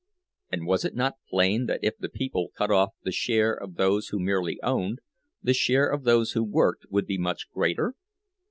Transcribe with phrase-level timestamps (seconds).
[0.51, 4.07] And was it not plain that if the people cut off the share of those
[4.07, 4.97] who merely "owned,"
[5.43, 7.93] the share of those who worked would be much greater?